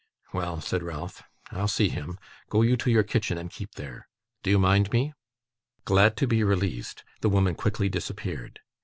[0.33, 1.21] 'Well,' said Ralph,
[1.51, 2.17] 'I'll see him.
[2.49, 4.07] Go you to your kitchen, and keep there.
[4.41, 5.13] Do you mind me?'
[5.85, 8.61] Glad to be released, the woman quickly disappeared.